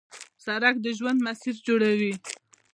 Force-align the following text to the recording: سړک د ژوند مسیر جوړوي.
سړک 0.45 0.75
د 0.81 0.87
ژوند 0.97 1.19
مسیر 1.27 1.55
جوړوي. 1.67 2.13